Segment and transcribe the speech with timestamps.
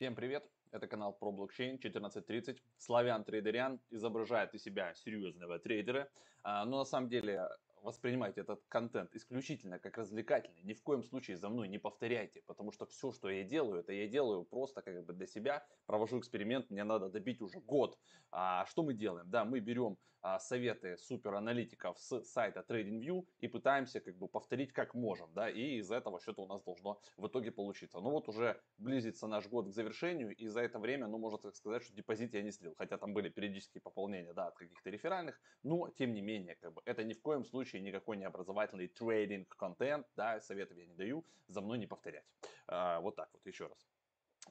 [0.00, 0.50] Всем привет!
[0.72, 2.62] Это канал про блокчейн 1430.
[2.78, 6.08] Славян Трейдерян изображает из себя серьезного трейдера,
[6.42, 7.46] а, но на самом деле
[7.82, 10.62] воспринимайте этот контент исключительно как развлекательный.
[10.62, 13.92] Ни в коем случае за мной не повторяйте, потому что все, что я делаю, это
[13.92, 15.66] я делаю просто как бы для себя.
[15.86, 17.98] Провожу эксперимент, мне надо добить уже год.
[18.30, 19.28] А что мы делаем?
[19.30, 24.94] Да, мы берем а, советы супераналитиков с сайта TradingView и пытаемся как бы повторить как
[24.94, 28.00] можем, да, и из этого что-то у нас должно в итоге получиться.
[28.00, 31.56] Ну вот уже близится наш год к завершению, и за это время, ну можно так
[31.56, 35.40] сказать, что депозит я не слил, хотя там были периодические пополнения, да, от каких-то реферальных,
[35.62, 38.88] но тем не менее, как бы это ни в коем случае случае никакой не образовательный
[38.88, 42.24] трейдинг контент, да, советов я не даю, за мной не повторять.
[42.66, 43.78] А, вот так вот, еще раз.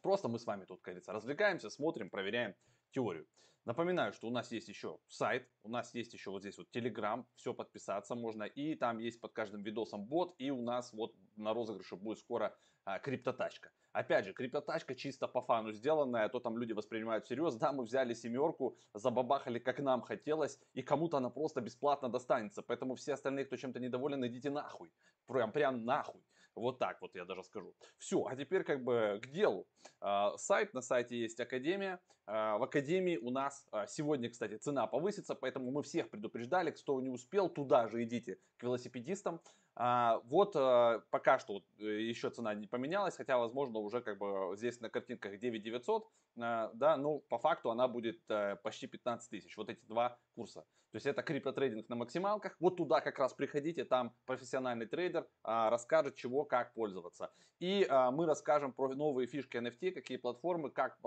[0.01, 2.55] Просто мы с вами тут, как говорится, развлекаемся, смотрим, проверяем
[2.91, 3.27] теорию.
[3.65, 7.25] Напоминаю, что у нас есть еще сайт, у нас есть еще вот здесь вот Telegram,
[7.35, 11.53] все подписаться можно, и там есть под каждым видосом бот, и у нас вот на
[11.53, 13.71] розыгрыше будет скоро а, криптотачка.
[13.91, 17.83] Опять же, криптотачка чисто по фану сделанная, а то там люди воспринимают всерьез, да, мы
[17.83, 23.45] взяли семерку, забабахали как нам хотелось, и кому-то она просто бесплатно достанется, поэтому все остальные,
[23.45, 24.91] кто чем-то недоволен, идите нахуй,
[25.27, 26.23] прям, прям нахуй,
[26.59, 27.73] вот так вот я даже скажу.
[27.97, 29.67] Все, а теперь как бы к делу.
[30.01, 34.85] А, сайт, на сайте есть Академия, а, в Академии у нас а, сегодня, кстати, цена
[34.85, 39.41] повысится, поэтому мы всех предупреждали, кто не успел, туда же идите к велосипедистам.
[39.81, 44.53] А, вот а, пока что э, еще цена не поменялась, хотя, возможно, уже как бы
[44.57, 46.05] здесь на картинках 9900,
[46.35, 50.65] да, ну, по факту она будет э, почти 15 тысяч, вот эти два курса.
[50.91, 56.15] То есть это криптотрейдинг на максималках, вот туда как раз приходите, там профессиональный трейдер расскажет,
[56.15, 57.31] чего, как пользоваться.
[57.59, 60.97] И мы расскажем про новые фишки NFT, какие платформы, как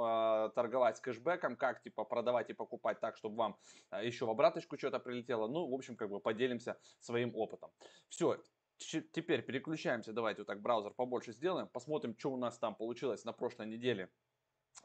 [0.54, 3.56] торговать с кэшбэком, как типа продавать и покупать так, чтобы вам
[3.90, 5.48] а, еще в обраточку что-то прилетело.
[5.48, 7.70] Ну, в общем, как бы поделимся своим опытом.
[8.08, 8.38] Все,
[8.84, 13.32] теперь переключаемся, давайте вот так браузер побольше сделаем, посмотрим, что у нас там получилось на
[13.32, 14.10] прошлой неделе.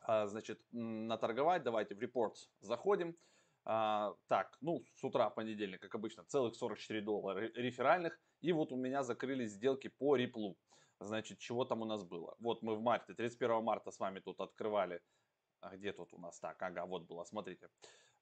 [0.01, 3.15] А, значит, наторговать, давайте в Reports заходим.
[3.65, 8.19] А, так, ну, с утра понедельник, как обычно, целых 44 доллара реферальных.
[8.41, 10.57] И вот у меня закрылись сделки по реплу.
[10.99, 12.35] Значит, чего там у нас было?
[12.39, 15.01] Вот мы в марте, 31 марта с вами тут открывали
[15.61, 16.39] а где тут у нас?
[16.39, 17.69] Так, ага, вот было, смотрите.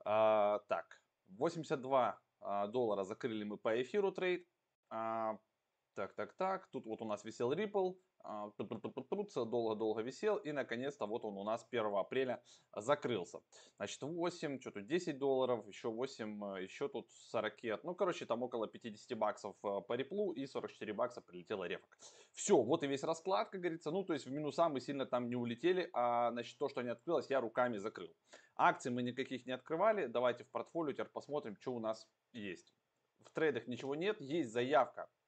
[0.06, 4.48] А, так, 82 а, доллара закрыли мы по эфиру трейд.
[5.96, 7.96] Так, так, так, тут вот у нас висел Ripple,
[9.46, 12.42] долго-долго висел, и наконец-то вот он у нас 1 апреля
[12.76, 13.40] закрылся.
[13.78, 18.68] Значит, 8, что тут 10 долларов, еще 8, еще тут 40, ну, короче, там около
[18.68, 21.98] 50 баксов э, по реплу и 44 бакса прилетело рефок.
[22.34, 25.30] Все, вот и весь расклад, как говорится, ну, то есть в минуса мы сильно там
[25.30, 28.10] не улетели, а, значит, то, что не открылось, я руками закрыл.
[28.56, 32.74] Акций мы никаких не открывали, давайте в портфолио теперь посмотрим, что у нас есть.
[33.24, 35.25] В трейдах ничего нет, есть заявка а,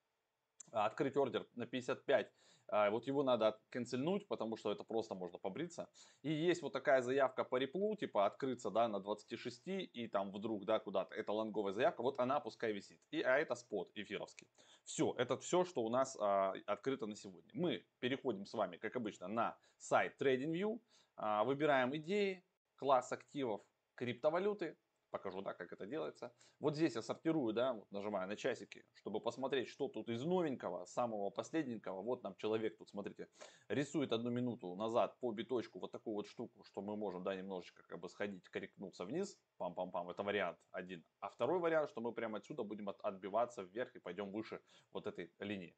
[0.72, 2.32] открыть ордер на 55,
[2.70, 5.90] а, вот его надо канцельнуть, потому что это просто можно побриться.
[6.22, 10.66] И есть вот такая заявка по реплу, типа открыться, да, на 26 и там вдруг,
[10.66, 13.00] да, куда-то, это лонговая заявка, вот она пускай висит.
[13.12, 14.48] И, а это спот эфировский.
[14.84, 17.50] Все, это все, что у нас а, открыто на сегодня.
[17.54, 20.80] Мы переходим с вами, как обычно, на сайт TradingView,
[21.16, 22.44] а, выбираем идеи,
[22.76, 23.62] класс активов,
[23.96, 24.78] криптовалюты,
[25.18, 26.32] покажу, да, как это делается.
[26.60, 30.86] Вот здесь я сортирую, да, вот нажимаю на часики, чтобы посмотреть, что тут из новенького,
[30.86, 32.02] самого последненького.
[32.02, 33.28] Вот нам человек тут, смотрите,
[33.68, 37.84] рисует одну минуту назад по биточку вот такую вот штуку, что мы можем, да, немножечко
[37.88, 41.04] как бы сходить, корректнуться вниз, пам-пам-пам, это вариант один.
[41.20, 44.62] А второй вариант, что мы прямо отсюда будем отбиваться вверх и пойдем выше
[44.94, 45.76] вот этой линии.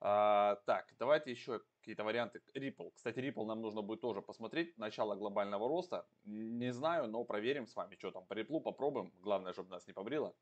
[0.00, 2.40] А, так, давайте еще какие-то варианты.
[2.54, 2.92] Ripple.
[2.94, 4.78] Кстати, Ripple нам нужно будет тоже посмотреть.
[4.78, 6.06] Начало глобального роста.
[6.24, 9.12] Не знаю, но проверим с вами, что там по Ripple, попробуем.
[9.20, 10.34] Главное, чтобы нас не побрило.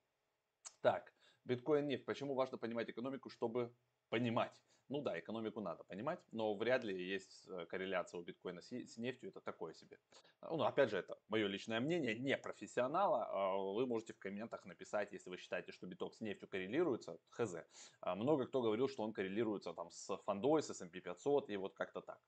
[0.82, 1.12] Так,
[1.44, 2.04] биткоин нефть.
[2.04, 3.74] Почему важно понимать экономику, чтобы
[4.08, 4.62] понимать.
[4.88, 9.30] Ну да, экономику надо понимать, но вряд ли есть э, корреляция у биткоина с, нефтью,
[9.30, 9.98] это такое себе.
[10.42, 13.26] Ну, опять же, это мое личное мнение, не профессионала.
[13.32, 17.56] А вы можете в комментах написать, если вы считаете, что биток с нефтью коррелируется, хз.
[18.00, 21.74] А много кто говорил, что он коррелируется там с фондой, с S&P 500 и вот
[21.74, 22.20] как-то так.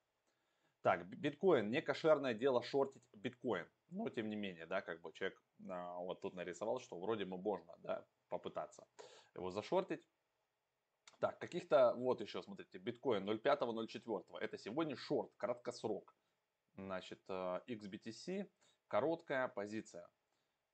[0.81, 3.67] Так, биткоин, не кошерное дело шортить биткоин.
[3.89, 7.37] Но тем не менее, да, как бы человек а, вот тут нарисовал, что вроде бы
[7.37, 8.85] можно, да, попытаться
[9.35, 10.03] его зашортить.
[11.19, 14.37] Так, каких-то, вот еще, смотрите, биткоин 0.5-0.4.
[14.39, 16.15] Это сегодня шорт, краткосрок.
[16.75, 18.49] Значит, э, XBTC,
[18.87, 20.09] короткая позиция.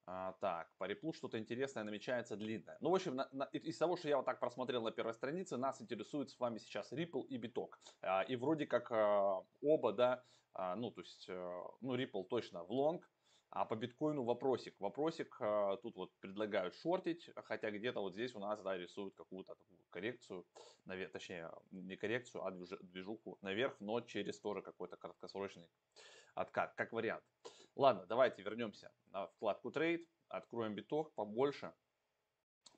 [0.07, 2.77] А, так, по реплу что-то интересное намечается длинное.
[2.79, 5.57] Ну, в общем, на, на, из того, что я вот так просмотрел на первой странице,
[5.57, 7.79] нас интересует с вами сейчас Ripple и биток.
[8.01, 12.63] А, и вроде как а, оба, да, а, ну, то есть, а, ну, Ripple точно
[12.63, 13.09] в лонг,
[13.55, 14.75] А по биткоину вопросик.
[14.81, 19.55] Вопросик, а, тут вот предлагают шортить, хотя где-то вот здесь у нас, да, рисуют какую-то
[19.91, 20.45] коррекцию,
[20.83, 25.69] наверх, точнее, не коррекцию, а движуху наверх, но через тоже какой-то краткосрочный
[26.33, 27.23] откат, как вариант.
[27.77, 31.73] Ладно, давайте вернемся на вкладку trade, откроем биток побольше,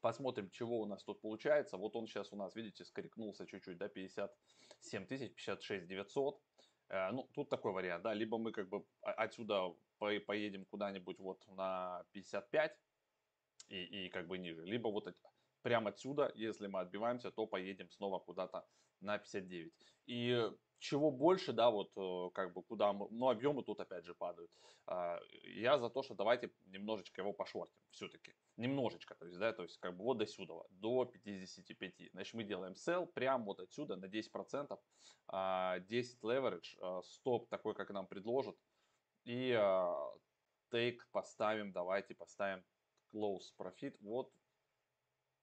[0.02, 1.78] посмотрим, чего у нас тут получается.
[1.78, 6.40] Вот он сейчас у нас, видите, скоррекнулся чуть-чуть, да, 57 тысяч, 56 900.
[6.90, 12.06] Э, ну, тут такой вариант, да, либо мы как бы отсюда поедем куда-нибудь вот на
[12.12, 12.78] 55
[13.70, 15.14] и, и как бы ниже, либо вот
[15.62, 18.66] прямо отсюда, если мы отбиваемся, то поедем снова куда-то
[19.02, 19.74] на 59.
[20.06, 24.14] И чего больше, да, вот э, как бы куда мы, ну объемы тут опять же
[24.14, 24.52] падают.
[24.86, 28.34] А, я за то, что давайте немножечко его пошортим все-таки.
[28.58, 32.12] Немножечко, то есть, да, то есть как бы вот до сюда, до 55.
[32.12, 34.80] Значит, мы делаем sell прямо вот отсюда на 10%,
[35.88, 38.58] 10 leverage, стоп такой, как нам предложат.
[39.26, 39.52] И
[40.72, 42.64] take поставим, давайте поставим
[43.14, 44.32] close profit вот,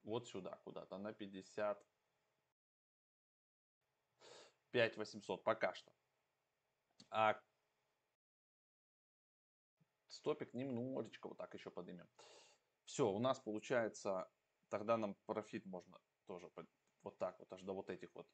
[0.03, 1.83] вот сюда куда-то на 50
[4.75, 5.93] 5800 пока что.
[7.11, 7.41] А
[10.09, 12.09] стопик немножечко вот так еще поднимем.
[12.85, 14.29] Все, у нас получается,
[14.69, 16.50] тогда нам профит можно тоже
[17.05, 18.26] вот так вот, аж до вот этих вот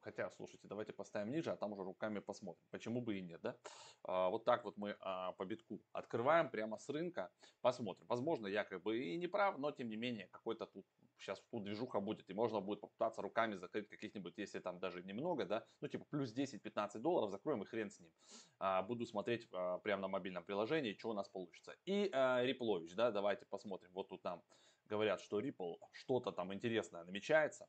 [0.00, 2.64] Хотя, слушайте, давайте поставим ниже, а там уже руками посмотрим.
[2.70, 3.56] Почему бы и нет, да?
[4.04, 7.30] А, вот так вот мы а, по битку открываем прямо с рынка,
[7.60, 8.06] посмотрим.
[8.08, 10.86] Возможно, я как бы и не прав, но тем не менее, какой-то тут
[11.20, 15.44] сейчас тут движуха будет, и можно будет попытаться руками закрыть каких-нибудь, если там даже немного,
[15.44, 18.10] да, ну типа плюс 10-15 долларов, закроем и хрен с ним.
[18.58, 21.76] А, буду смотреть а, прямо на мобильном приложении, что у нас получится.
[21.84, 23.90] И а, Риплович, да, давайте посмотрим.
[23.92, 24.42] Вот тут нам
[24.86, 27.68] говорят, что Ripple что-то там интересное намечается.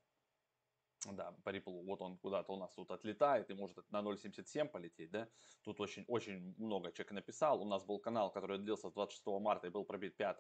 [1.06, 5.10] Да, по Ripple, вот он куда-то у нас тут отлетает и может на 0.77 полететь,
[5.10, 5.28] да.
[5.64, 7.62] Тут очень, очень много человек написал.
[7.62, 10.38] У нас был канал, который длился с 26 марта и был пробит 5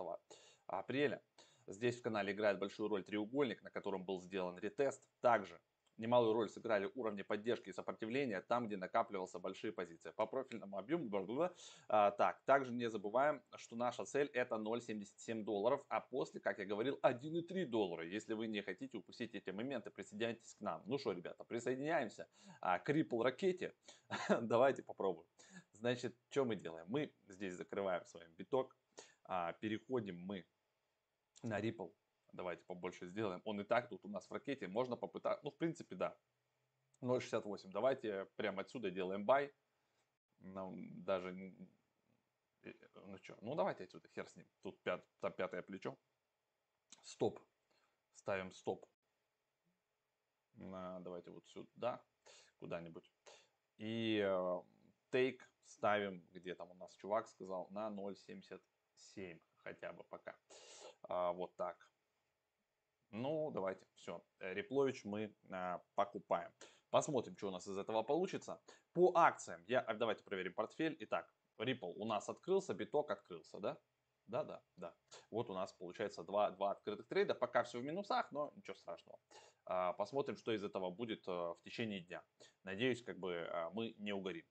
[0.67, 1.23] апреля.
[1.65, 5.03] Здесь в канале играет большую роль треугольник, на котором был сделан ретест.
[5.21, 5.59] Также
[5.97, 10.11] Немалую роль сыграли уровни поддержки и сопротивления там, где накапливался большие позиции.
[10.15, 11.53] По профильному объему, бла
[11.87, 16.65] а, так, также не забываем, что наша цель это 0,77 долларов, а после, как я
[16.65, 18.05] говорил, 1,3 доллара.
[18.05, 20.81] Если вы не хотите упустить эти моменты, присоединяйтесь к нам.
[20.85, 22.27] Ну что, ребята, присоединяемся
[22.61, 23.73] а, к Ripple ракете.
[24.41, 25.27] Давайте попробуем.
[25.73, 26.85] Значит, что мы делаем?
[26.87, 28.75] Мы здесь закрываем с вами биток,
[29.25, 30.45] а, переходим мы
[31.43, 31.91] на Ripple
[32.31, 33.41] давайте побольше сделаем.
[33.45, 36.17] Он и так тут у нас в ракете, можно попытаться, ну, в принципе, да,
[37.01, 37.71] 0.68.
[37.71, 39.51] Давайте прямо отсюда делаем buy.
[40.39, 41.33] Нам даже,
[42.95, 44.47] ну что, ну давайте отсюда, хер с ним.
[44.61, 45.97] Тут пят, там пятое плечо.
[47.03, 47.39] Стоп.
[48.13, 48.85] Ставим стоп.
[50.53, 52.03] На, давайте вот сюда,
[52.59, 53.11] куда-нибудь.
[53.77, 54.61] И э,
[55.11, 60.35] take ставим, где там у нас чувак сказал, на 0.77 хотя бы пока.
[61.03, 61.90] А, вот так.
[63.11, 66.49] Ну, давайте, все, Реплович мы а, покупаем.
[66.89, 68.61] Посмотрим, что у нас из этого получится.
[68.93, 70.95] По акциям, я, а, давайте проверим портфель.
[71.01, 73.77] Итак, Ripple у нас открылся, биток открылся, да?
[74.27, 74.95] Да, да, да.
[75.29, 77.35] Вот у нас получается два, два открытых трейда.
[77.35, 79.19] Пока все в минусах, но ничего страшного.
[79.65, 82.23] А, посмотрим, что из этого будет а, в течение дня.
[82.63, 84.45] Надеюсь, как бы мы не угорим.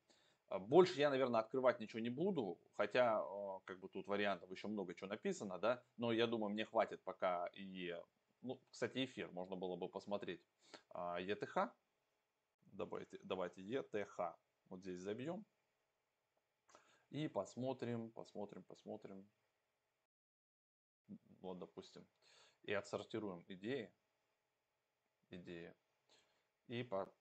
[0.50, 3.24] Больше я, наверное, открывать ничего не буду, хотя
[3.64, 7.46] как бы тут вариантов еще много чего написано, да, но я думаю, мне хватит пока
[7.54, 7.94] и
[8.42, 10.44] ну, кстати, эфир можно было бы посмотреть.
[10.90, 11.72] А, ETH.
[12.72, 14.36] Давайте, давайте ETH.
[14.68, 15.44] Вот здесь забьем.
[17.10, 19.28] И посмотрим, посмотрим, посмотрим.
[21.40, 22.06] Вот, допустим.
[22.62, 23.92] И отсортируем идеи.
[25.30, 25.74] Идеи.
[26.68, 27.12] И по,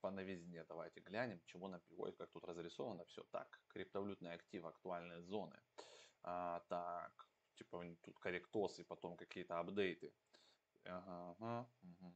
[0.00, 3.22] по новизне давайте глянем, чего нам приводит, как тут разрисовано все.
[3.30, 5.58] Так, криптовалютные активы, актуальные зоны.
[6.22, 10.12] А, так, типа тут корректосы, потом какие-то апдейты.
[10.84, 12.14] Ага, ага, угу.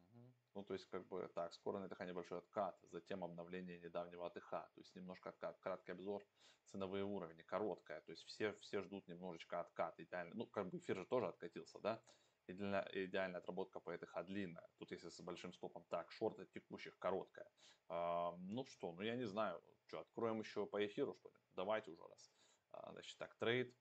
[0.55, 4.51] Ну, то есть, как бы, так, скоро на АТХ небольшой откат, затем обновление недавнего АТХ,
[4.51, 6.27] то есть, немножко откат, краткий обзор,
[6.65, 10.97] ценовые уровни, короткая, то есть, все, все ждут немножечко откат, идеально, ну, как бы, эфир
[10.99, 12.03] же тоже откатился, да,
[12.47, 17.51] идеальная, идеальная отработка по АТХ длинная, тут если с большим стопом, так, шорты текущих короткая,
[17.89, 21.91] а, ну, что, ну, я не знаю, что, откроем еще по эфиру, что ли, давайте
[21.91, 22.31] уже раз,
[22.73, 23.75] а, значит, так, трейд,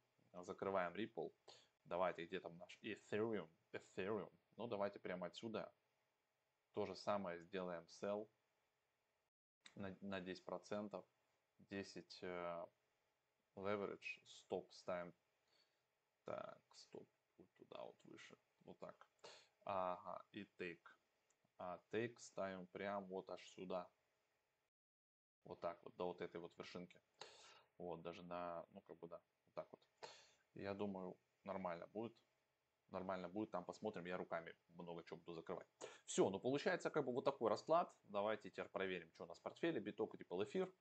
[0.44, 1.34] закрываем Ripple,
[1.84, 5.74] давайте, где там наш Ethereum, Ethereum, ну, давайте прямо отсюда
[6.74, 8.30] то же самое сделаем sell
[9.76, 11.06] на, на 10%,
[11.60, 12.66] 10 э,
[13.56, 15.14] leverage, стоп ставим,
[16.26, 19.08] так, стоп, вот туда вот выше, вот так,
[19.66, 20.86] ага, и take,
[21.58, 23.90] а take ставим прям вот аж сюда,
[25.44, 27.00] вот так вот, до вот этой вот вершинки.
[27.78, 29.82] Вот, даже на, ну, как бы, да, вот так вот.
[30.54, 32.16] Я думаю, нормально будет.
[32.92, 35.68] Нормально будет, там посмотрим, я руками много чего буду закрывать.
[36.06, 37.94] Все, ну получается как бы вот такой расклад.
[38.06, 39.80] Давайте теперь проверим, что у нас в портфеле.
[39.80, 40.72] Биток, Ripple, эфир.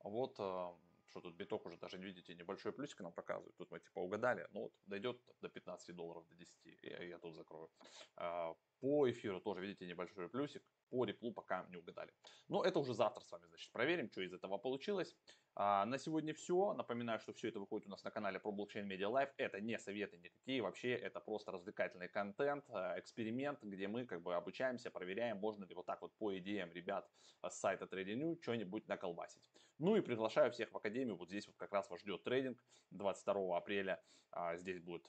[0.00, 0.72] Вот, э,
[1.08, 3.56] что тут биток уже даже, видите, небольшой плюсик нам показывает.
[3.56, 4.46] Тут мы типа угадали.
[4.52, 6.52] Ну вот, дойдет до 15 долларов, до 10.
[6.82, 7.70] Я, я тут закрою.
[8.16, 10.62] А, по эфиру тоже, видите, небольшой плюсик.
[10.90, 12.12] По реплу пока не угадали.
[12.48, 15.16] Но это уже завтра с вами, значит, проверим, что из этого получилось.
[15.60, 16.72] А, на сегодня все.
[16.72, 19.30] Напоминаю, что все это выходит у нас на канале про блокчейн Media Live.
[19.38, 24.36] Это не советы никакие, вообще это просто развлекательный контент, а, эксперимент, где мы как бы
[24.36, 27.10] обучаемся, проверяем, можно ли вот так вот по идеям ребят
[27.42, 29.50] с сайта TradingView что-нибудь наколбасить.
[29.78, 31.16] Ну и приглашаю всех в академию.
[31.16, 32.62] Вот здесь вот как раз вас ждет трейдинг
[32.92, 34.00] 22 апреля.
[34.30, 35.08] А, здесь будет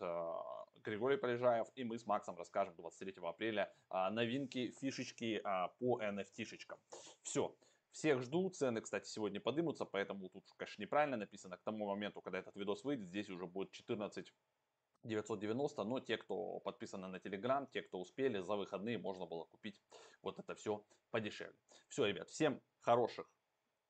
[0.83, 5.43] Григорий Полежаев и мы с Максом расскажем 23 апреля новинки, фишечки
[5.77, 6.79] по NFT-шечкам.
[7.21, 7.55] Все.
[7.99, 11.57] Всех жду, цены, кстати, сегодня подымутся, поэтому тут, конечно, неправильно написано.
[11.57, 14.33] К тому моменту, когда этот видос выйдет, здесь уже будет 14
[15.03, 19.81] 990, но те, кто подписаны на Telegram, те, кто успели, за выходные можно было купить
[20.21, 21.57] вот это все подешевле.
[21.89, 23.29] Все, ребят, всем хороших,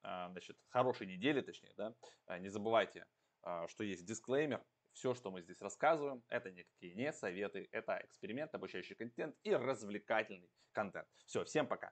[0.02, 1.94] а, значит, хорошей недели, точнее, да,
[2.26, 3.06] а, не забывайте,
[3.44, 8.56] а, что есть дисклеймер, все, что мы здесь рассказываем, это никакие не советы, это эксперимент,
[8.56, 11.08] обучающий контент и развлекательный контент.
[11.28, 11.92] Все, всем пока!